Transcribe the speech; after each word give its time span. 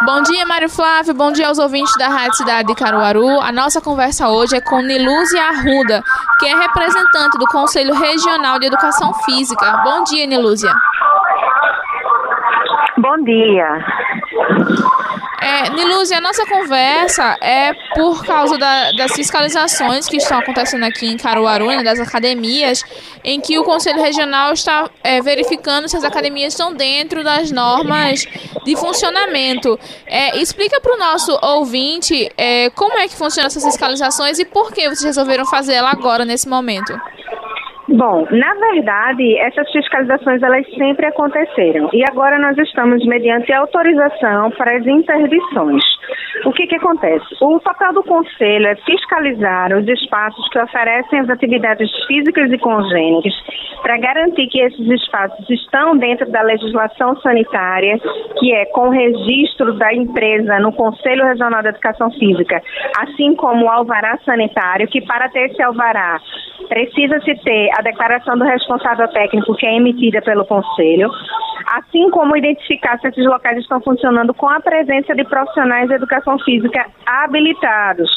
Bom 0.00 0.20
dia, 0.22 0.44
Mário 0.44 0.68
Flávio. 0.68 1.14
Bom 1.14 1.30
dia 1.30 1.46
aos 1.46 1.60
ouvintes 1.60 1.96
da 1.96 2.08
Rádio 2.08 2.34
Cidade 2.34 2.66
de 2.66 2.74
Caruaru. 2.74 3.40
A 3.40 3.52
nossa 3.52 3.80
conversa 3.80 4.28
hoje 4.28 4.56
é 4.56 4.60
com 4.60 4.80
Nilúzia 4.80 5.40
Arruda, 5.44 6.02
que 6.40 6.46
é 6.46 6.56
representante 6.56 7.38
do 7.38 7.46
Conselho 7.46 7.94
Regional 7.94 8.58
de 8.58 8.66
Educação 8.66 9.14
Física. 9.24 9.80
Bom 9.84 10.02
dia, 10.02 10.26
Nilúzia. 10.26 10.72
Bom 12.98 13.22
dia. 13.22 13.84
É, 15.42 15.70
Nilúzia, 15.70 16.18
a 16.18 16.20
nossa 16.20 16.46
conversa 16.46 17.36
é 17.40 17.74
por 17.96 18.24
causa 18.24 18.56
da, 18.56 18.92
das 18.92 19.12
fiscalizações 19.12 20.06
que 20.08 20.16
estão 20.16 20.38
acontecendo 20.38 20.84
aqui 20.84 21.06
em 21.06 21.16
Caruaru, 21.16 21.66
né, 21.66 21.82
das 21.82 21.98
academias, 21.98 22.84
em 23.24 23.40
que 23.40 23.58
o 23.58 23.64
Conselho 23.64 24.00
Regional 24.00 24.52
está 24.52 24.88
é, 25.02 25.20
verificando 25.20 25.88
se 25.88 25.96
as 25.96 26.04
academias 26.04 26.52
estão 26.52 26.72
dentro 26.72 27.24
das 27.24 27.50
normas 27.50 28.24
de 28.64 28.76
funcionamento. 28.76 29.76
É, 30.06 30.38
explica 30.38 30.80
para 30.80 30.94
o 30.94 30.98
nosso 30.98 31.36
ouvinte 31.42 32.30
é, 32.38 32.70
como 32.70 32.96
é 32.96 33.08
que 33.08 33.16
funcionam 33.16 33.48
essas 33.48 33.64
fiscalizações 33.64 34.38
e 34.38 34.44
por 34.44 34.72
que 34.72 34.82
vocês 34.82 35.02
resolveram 35.02 35.44
fazer 35.44 35.74
ela 35.74 35.90
agora, 35.90 36.24
nesse 36.24 36.48
momento. 36.48 36.92
Bom, 37.92 38.26
na 38.30 38.54
verdade, 38.54 39.36
essas 39.38 39.70
fiscalizações 39.70 40.42
elas 40.42 40.66
sempre 40.78 41.04
aconteceram 41.04 41.90
e 41.92 42.02
agora 42.08 42.38
nós 42.38 42.56
estamos 42.56 43.04
mediante 43.04 43.52
autorização 43.52 44.50
para 44.52 44.78
as 44.78 44.86
interdições. 44.86 45.82
O 46.46 46.52
que, 46.52 46.66
que 46.66 46.76
acontece? 46.76 47.26
O 47.42 47.60
papel 47.60 47.92
do 47.92 48.02
Conselho 48.02 48.66
é 48.66 48.76
fiscalizar 48.76 49.76
os 49.76 49.86
espaços 49.86 50.48
que 50.48 50.58
oferecem 50.58 51.20
as 51.20 51.28
atividades 51.28 51.90
físicas 52.06 52.50
e 52.50 52.58
congênitas 52.58 53.34
para 53.82 53.98
garantir 53.98 54.46
que 54.48 54.60
esses 54.60 54.88
espaços 54.88 55.48
estão 55.50 55.94
dentro 55.96 56.30
da 56.30 56.40
legislação 56.40 57.14
sanitária, 57.20 57.98
que 58.38 58.54
é 58.54 58.64
com 58.66 58.88
registro 58.88 59.74
da 59.74 59.92
empresa 59.92 60.58
no 60.60 60.72
Conselho 60.72 61.26
Regional 61.26 61.60
de 61.60 61.68
Educação 61.68 62.10
Física, 62.12 62.62
assim 62.98 63.34
como 63.34 63.66
o 63.66 63.68
alvará 63.68 64.18
sanitário, 64.24 64.88
que 64.88 65.02
para 65.02 65.28
ter 65.28 65.50
esse 65.50 65.62
alvará 65.62 66.18
precisa-se 66.72 67.34
ter 67.44 67.68
a 67.78 67.82
declaração 67.82 68.38
do 68.38 68.44
responsável 68.44 69.06
técnico 69.08 69.54
que 69.56 69.66
é 69.66 69.76
emitida 69.76 70.22
pelo 70.22 70.46
Conselho, 70.46 71.10
assim 71.76 72.08
como 72.10 72.34
identificar 72.34 72.98
se 72.98 73.08
esses 73.08 73.26
locais 73.26 73.58
estão 73.58 73.78
funcionando 73.82 74.32
com 74.32 74.48
a 74.48 74.58
presença 74.58 75.14
de 75.14 75.22
profissionais 75.24 75.88
de 75.88 75.94
educação 75.96 76.38
física 76.38 76.86
habilitados. 77.04 78.10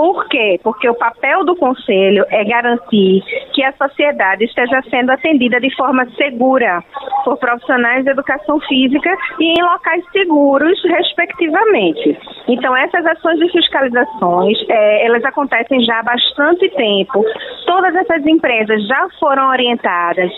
Por 0.00 0.26
quê? 0.28 0.58
Porque 0.64 0.88
o 0.88 0.94
papel 0.94 1.44
do 1.44 1.54
Conselho 1.54 2.24
é 2.30 2.42
garantir 2.42 3.22
que 3.52 3.62
a 3.62 3.70
sociedade 3.72 4.44
esteja 4.44 4.80
sendo 4.88 5.10
atendida 5.10 5.60
de 5.60 5.68
forma 5.76 6.08
segura 6.16 6.82
por 7.22 7.36
profissionais 7.36 8.02
de 8.02 8.10
educação 8.10 8.58
física 8.60 9.14
e 9.38 9.60
em 9.60 9.62
locais 9.62 10.02
seguros, 10.10 10.82
respectivamente. 10.84 12.18
Então, 12.48 12.74
essas 12.74 13.04
ações 13.04 13.40
de 13.40 13.52
fiscalizações, 13.52 14.56
é, 14.70 15.04
elas 15.04 15.22
acontecem 15.22 15.84
já 15.84 15.98
há 15.98 16.02
bastante 16.02 16.66
tempo. 16.70 17.22
Todas 17.66 17.94
essas 17.94 18.26
empresas 18.26 18.82
já 18.86 19.06
foram 19.18 19.50
orientadas, 19.50 20.32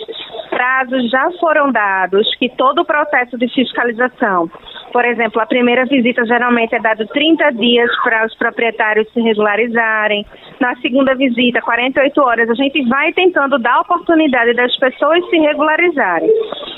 prazos 0.49 1.09
já 1.09 1.31
foram 1.39 1.71
dados, 1.71 2.35
que 2.35 2.49
todo 2.49 2.79
o 2.79 2.85
processo 2.85 3.37
de 3.37 3.47
fiscalização 3.47 4.51
por 4.93 5.03
exemplo, 5.05 5.41
a 5.41 5.45
primeira 5.47 5.85
visita 5.85 6.23
geralmente 6.23 6.75
é 6.75 6.79
dado 6.79 7.07
30 7.07 7.49
dias 7.53 7.89
para 8.03 8.27
os 8.27 8.35
proprietários 8.35 9.11
se 9.11 9.19
regularizarem. 9.19 10.23
Na 10.59 10.75
segunda 10.75 11.15
visita, 11.15 11.59
48 11.61 12.21
horas, 12.21 12.47
a 12.47 12.53
gente 12.53 12.87
vai 12.87 13.11
tentando 13.11 13.57
dar 13.57 13.81
oportunidade 13.81 14.53
das 14.53 14.77
pessoas 14.77 15.27
se 15.31 15.37
regularizarem. 15.37 16.29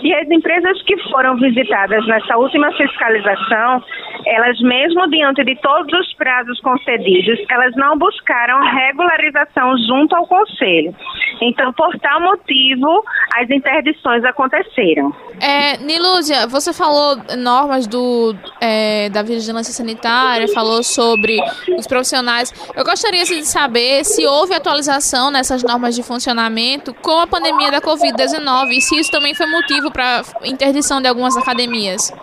E 0.01 0.13
as 0.13 0.29
empresas 0.29 0.81
que 0.83 0.97
foram 1.09 1.35
visitadas 1.35 2.07
nessa 2.07 2.37
última 2.37 2.71
fiscalização, 2.71 3.83
elas 4.25 4.57
mesmo 4.61 5.09
diante 5.09 5.43
de 5.43 5.55
todos 5.57 5.91
os 5.99 6.13
prazos 6.13 6.59
concedidos, 6.61 7.37
elas 7.49 7.75
não 7.75 7.97
buscaram 7.97 8.63
regularização 8.63 9.75
junto 9.89 10.15
ao 10.15 10.25
conselho. 10.25 10.95
Então, 11.41 11.73
por 11.73 11.97
tal 11.99 12.21
motivo, 12.21 13.03
as 13.35 13.49
interdições 13.49 14.23
aconteceram. 14.23 15.13
É, 15.39 15.77
Nilúzia, 15.77 16.47
você 16.47 16.73
falou 16.73 17.17
normas 17.37 17.87
do, 17.87 18.35
é, 18.61 19.09
da 19.09 19.21
vigilância 19.21 19.73
sanitária, 19.73 20.47
falou 20.47 20.83
sobre 20.83 21.37
os 21.77 21.87
profissionais. 21.87 22.53
Eu 22.75 22.83
gostaria 22.83 23.23
assim, 23.23 23.39
de 23.39 23.47
saber 23.47 24.03
se 24.05 24.25
houve 24.25 24.53
atualização 24.53 25.31
nessas 25.31 25.63
normas 25.63 25.95
de 25.95 26.03
funcionamento 26.03 26.93
com 26.93 27.19
a 27.19 27.27
pandemia 27.27 27.71
da 27.71 27.81
Covid-19 27.81 28.71
e 28.71 28.81
se 28.81 28.99
isso 28.99 29.11
também 29.11 29.35
foi 29.35 29.47
motivo 29.47 29.91
para 29.91 30.23
interdição 30.43 31.01
de 31.01 31.07
algumas 31.07 31.35
academias. 31.37 32.13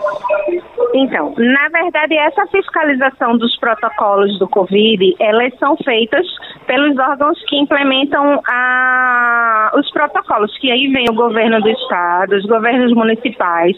Então, 0.94 1.34
na 1.36 1.68
verdade, 1.68 2.14
essa 2.16 2.46
fiscalização 2.48 3.38
dos 3.38 3.56
protocolos 3.58 4.38
do 4.38 4.48
Covid, 4.48 5.16
elas 5.18 5.52
são 5.58 5.76
feitas 5.78 6.26
pelos 6.66 6.98
órgãos 6.98 7.42
que 7.46 7.56
implementam 7.56 8.42
a, 8.46 9.61
os 9.74 9.90
protocolos, 9.90 10.56
que 10.58 10.70
aí 10.70 10.88
vem 10.88 11.06
o 11.08 11.14
governo 11.14 11.60
do 11.60 11.68
estado, 11.68 12.36
os 12.36 12.44
governos 12.46 12.92
municipais, 12.94 13.76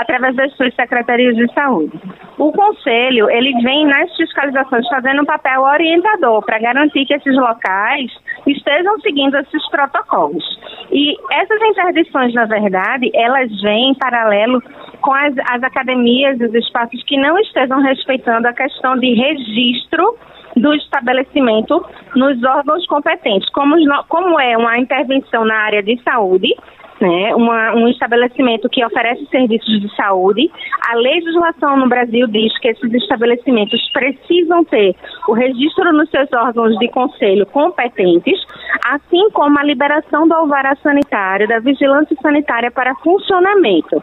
através 0.00 0.34
das 0.36 0.54
suas 0.56 0.74
secretarias 0.74 1.36
de 1.36 1.52
saúde. 1.52 1.92
O 2.38 2.50
conselho, 2.52 3.30
ele 3.30 3.52
vem 3.62 3.86
nas 3.86 4.14
fiscalizações 4.16 4.86
fazendo 4.88 5.22
um 5.22 5.24
papel 5.24 5.62
orientador 5.62 6.44
para 6.44 6.58
garantir 6.58 7.06
que 7.06 7.14
esses 7.14 7.34
locais 7.36 8.10
estejam 8.46 8.98
seguindo 9.00 9.36
esses 9.36 9.68
protocolos. 9.70 10.44
E 10.90 11.16
essas 11.32 11.60
interdições, 11.62 12.34
na 12.34 12.44
verdade, 12.44 13.10
elas 13.14 13.50
vêm 13.60 13.90
em 13.90 13.94
paralelo 13.94 14.60
com 15.00 15.12
as, 15.12 15.34
as 15.50 15.62
academias 15.62 16.40
e 16.40 16.44
os 16.44 16.54
espaços 16.54 17.02
que 17.04 17.16
não 17.16 17.38
estejam 17.38 17.80
respeitando 17.80 18.48
a 18.48 18.52
questão 18.52 18.96
de 18.98 19.14
registro 19.14 20.16
do 20.56 20.74
estabelecimento 20.74 21.84
nos 22.14 22.42
órgãos 22.44 22.86
competentes. 22.86 23.48
Como, 23.50 23.76
como 24.08 24.40
é 24.40 24.56
uma 24.56 24.78
intervenção 24.78 25.44
na 25.44 25.56
área 25.56 25.82
de 25.82 26.00
saúde, 26.02 26.54
né, 27.00 27.34
uma, 27.34 27.74
um 27.74 27.88
estabelecimento 27.88 28.68
que 28.68 28.84
oferece 28.84 29.26
serviços 29.26 29.80
de 29.80 29.94
saúde, 29.96 30.50
a 30.88 30.94
legislação 30.94 31.76
no 31.76 31.88
Brasil 31.88 32.26
diz 32.28 32.56
que 32.58 32.68
esses 32.68 32.92
estabelecimentos 32.94 33.80
precisam 33.92 34.64
ter 34.64 34.94
o 35.28 35.32
registro 35.32 35.92
nos 35.92 36.08
seus 36.10 36.32
órgãos 36.32 36.78
de 36.78 36.88
conselho 36.88 37.46
competentes, 37.46 38.40
assim 38.88 39.28
como 39.30 39.58
a 39.58 39.64
liberação 39.64 40.28
do 40.28 40.34
alvará 40.34 40.76
sanitário, 40.76 41.48
da 41.48 41.58
vigilância 41.58 42.16
sanitária 42.22 42.70
para 42.70 42.94
funcionamento. 42.96 44.02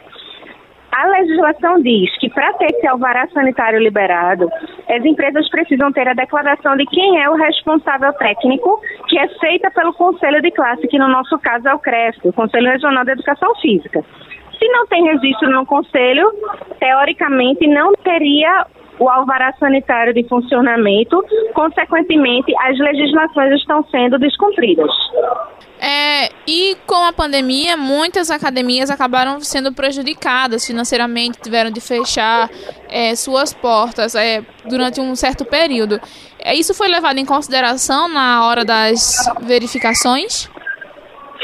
A 0.92 1.06
legislação 1.06 1.80
diz 1.80 2.14
que 2.18 2.28
para 2.28 2.52
ter 2.54 2.66
esse 2.66 2.86
alvará 2.86 3.26
sanitário 3.28 3.78
liberado, 3.78 4.46
as 4.88 5.02
empresas 5.04 5.48
precisam 5.48 5.90
ter 5.90 6.06
a 6.06 6.12
declaração 6.12 6.76
de 6.76 6.84
quem 6.84 7.18
é 7.18 7.30
o 7.30 7.34
responsável 7.34 8.12
técnico, 8.12 8.78
que 9.08 9.18
é 9.18 9.26
feita 9.38 9.70
pelo 9.70 9.94
Conselho 9.94 10.42
de 10.42 10.50
Classe, 10.50 10.86
que 10.86 10.98
no 10.98 11.08
nosso 11.08 11.38
caso 11.38 11.66
é 11.66 11.74
o 11.74 11.78
CREF, 11.78 12.18
o 12.24 12.32
Conselho 12.32 12.70
Regional 12.70 13.06
de 13.06 13.12
Educação 13.12 13.54
Física. 13.56 14.04
Se 14.58 14.68
não 14.68 14.86
tem 14.86 15.04
registro 15.04 15.50
no 15.50 15.64
Conselho, 15.64 16.30
teoricamente 16.78 17.66
não 17.66 17.94
teria 17.94 18.66
o 19.02 19.08
alvará 19.08 19.52
sanitário 19.58 20.14
de 20.14 20.22
funcionamento, 20.28 21.24
consequentemente, 21.54 22.54
as 22.56 22.78
legislações 22.78 23.52
estão 23.54 23.84
sendo 23.90 24.16
descumpridas. 24.16 24.90
É, 25.80 26.30
e 26.46 26.76
com 26.86 27.04
a 27.04 27.12
pandemia, 27.12 27.76
muitas 27.76 28.30
academias 28.30 28.88
acabaram 28.90 29.40
sendo 29.40 29.72
prejudicadas 29.72 30.64
financeiramente, 30.64 31.40
tiveram 31.40 31.72
de 31.72 31.80
fechar 31.80 32.48
é, 32.88 33.16
suas 33.16 33.52
portas 33.52 34.14
é, 34.14 34.44
durante 34.66 35.00
um 35.00 35.16
certo 35.16 35.44
período. 35.44 36.00
É, 36.38 36.54
isso 36.54 36.72
foi 36.72 36.86
levado 36.86 37.18
em 37.18 37.24
consideração 37.24 38.08
na 38.08 38.46
hora 38.46 38.64
das 38.64 39.16
verificações? 39.40 40.48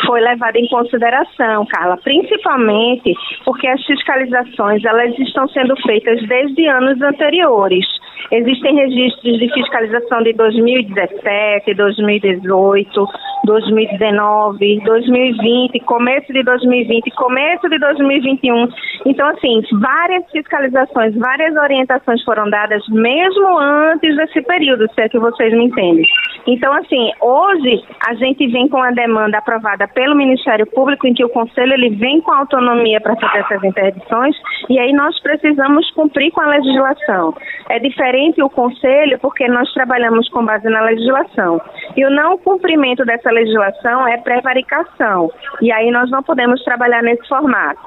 Foi 0.07 0.21
levado 0.21 0.57
em 0.57 0.69
consideração, 0.69 1.67
Carla, 1.67 1.97
principalmente 1.99 3.15
porque 3.45 3.67
as 3.69 3.85
fiscalizações 3.85 4.85
elas 4.85 5.19
estão 5.19 5.49
sendo 5.49 5.75
feitas 5.83 6.21
desde 6.29 6.67
anos 6.67 7.01
anteriores. 7.01 7.87
Existem 8.31 8.75
registros 8.75 9.39
de 9.39 9.53
fiscalização 9.53 10.23
de 10.23 10.35
2017, 10.35 11.75
2018, 11.75 13.09
2019, 13.45 14.81
2020, 14.85 15.81
começo 15.81 16.31
de 16.33 16.43
2020, 16.43 17.11
começo 17.13 17.69
de 17.69 17.79
2021. 17.79 18.69
Então, 19.07 19.27
assim, 19.29 19.63
várias 19.81 20.31
fiscalizações, 20.31 21.15
várias 21.17 21.57
orientações 21.57 22.23
foram 22.25 22.51
dadas 22.51 22.83
mesmo 22.89 23.59
antes 23.59 24.15
desse 24.17 24.43
período, 24.43 24.87
se 24.93 25.01
é 25.01 25.09
que 25.09 25.19
vocês 25.19 25.53
me 25.55 25.65
entendem. 25.65 26.05
Então, 26.47 26.73
assim, 26.75 27.11
hoje 27.21 27.83
a 28.07 28.15
gente 28.15 28.47
vem 28.49 28.69
com 28.69 28.83
a 28.83 28.91
demanda 28.91 29.39
aprovada 29.39 29.89
pelo 29.89 30.15
Ministério 30.15 30.67
Público, 30.67 31.07
em 31.07 31.15
que 31.15 31.25
o 31.25 31.29
Conselho 31.31 31.73
ele 31.73 31.91
vem 31.91 32.21
com 32.21 32.33
autonomia 32.33 33.01
para 33.01 33.17
fazer 33.17 33.39
essas 33.39 33.65
interdições, 33.65 34.37
e 34.69 34.79
aí 34.79 34.93
nós 34.93 35.19
precisamos 35.23 35.91
cumprir 35.93 36.31
com 36.33 36.43
a 36.43 36.49
legislação. 36.49 37.35
É 37.69 37.79
diferente 37.79 38.43
o 38.43 38.49
Conselho 38.49 39.19
porque 39.21 39.47
nós 39.49 39.73
trabalhamos 39.73 40.29
com 40.31 40.45
base 40.45 40.69
na 40.69 40.83
legislação. 40.83 41.61
E 41.97 42.05
o 42.05 42.11
não 42.11 42.39
cumprimento 42.39 43.05
dessa 43.05 43.31
legislação 43.31 44.07
é 44.09 44.17
prevaricação. 44.19 45.31
E 45.61 45.71
aí 45.71 45.91
nós 45.91 46.11
não 46.11 46.23
podemos 46.23 46.63
trabalhar 46.65 47.03
nesse 47.03 47.27
formato. 47.29 47.81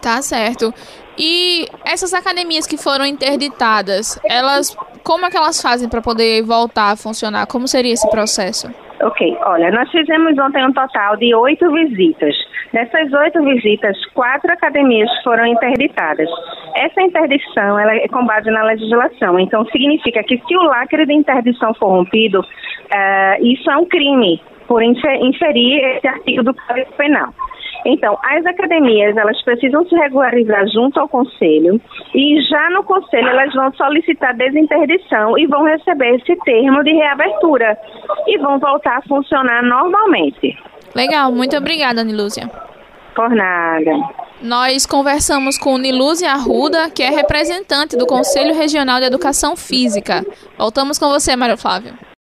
Tá 0.00 0.20
certo. 0.20 0.72
E 1.18 1.66
essas 1.84 2.12
academias 2.12 2.66
que 2.66 2.76
foram 2.76 3.06
interditadas, 3.06 4.18
elas, 4.24 4.76
como 5.02 5.26
é 5.26 5.30
que 5.30 5.36
elas 5.36 5.62
fazem 5.62 5.88
para 5.88 6.02
poder 6.02 6.42
voltar 6.42 6.90
a 6.90 6.96
funcionar? 6.96 7.46
Como 7.46 7.68
seria 7.68 7.92
esse 7.92 8.08
processo? 8.10 8.68
Ok, 9.04 9.36
olha, 9.44 9.70
nós 9.70 9.90
fizemos 9.90 10.32
ontem 10.38 10.64
um 10.64 10.72
total 10.72 11.14
de 11.18 11.34
oito 11.34 11.70
visitas. 11.70 12.34
Dessas 12.72 13.12
oito 13.12 13.44
visitas, 13.44 14.02
quatro 14.14 14.50
academias 14.50 15.10
foram 15.22 15.44
interditadas. 15.44 16.26
Essa 16.74 17.02
interdição 17.02 17.78
ela 17.78 17.94
é 17.94 18.08
com 18.08 18.24
base 18.24 18.50
na 18.50 18.64
legislação, 18.64 19.38
então 19.38 19.66
significa 19.66 20.22
que 20.22 20.38
se 20.38 20.56
o 20.56 20.62
lacre 20.62 21.04
de 21.04 21.12
interdição 21.12 21.74
for 21.74 21.88
rompido, 21.88 22.40
uh, 22.40 23.44
isso 23.44 23.70
é 23.70 23.76
um 23.76 23.84
crime 23.84 24.40
por 24.66 24.82
inferir 24.82 25.84
esse 25.96 26.08
artigo 26.08 26.42
do 26.42 26.54
Código 26.54 26.90
Penal. 26.96 27.28
Então, 27.84 28.18
as 28.22 28.44
academias, 28.46 29.16
elas 29.16 29.40
precisam 29.42 29.86
se 29.86 29.94
regularizar 29.94 30.66
junto 30.68 30.98
ao 30.98 31.08
conselho 31.08 31.80
e 32.14 32.40
já 32.48 32.70
no 32.70 32.82
conselho 32.82 33.28
elas 33.28 33.52
vão 33.52 33.72
solicitar 33.74 34.34
desinterdição 34.36 35.38
e 35.38 35.46
vão 35.46 35.64
receber 35.64 36.16
esse 36.16 36.34
termo 36.44 36.82
de 36.82 36.92
reabertura 36.92 37.76
e 38.26 38.38
vão 38.38 38.58
voltar 38.58 38.98
a 38.98 39.02
funcionar 39.02 39.62
normalmente. 39.62 40.56
Legal, 40.94 41.30
muito 41.30 41.56
obrigada, 41.56 42.02
Nilúzia. 42.02 42.50
Por 43.14 43.30
nada. 43.30 43.90
Nós 44.42 44.86
conversamos 44.86 45.56
com 45.56 45.78
Nilúzia 45.78 46.32
Arruda, 46.32 46.90
que 46.90 47.02
é 47.02 47.10
representante 47.10 47.96
do 47.96 48.06
Conselho 48.06 48.54
Regional 48.54 48.98
de 48.98 49.06
Educação 49.06 49.56
Física. 49.56 50.24
Voltamos 50.58 50.98
com 50.98 51.08
você, 51.08 51.36
Mário 51.36 51.56
Flávio. 51.56 51.94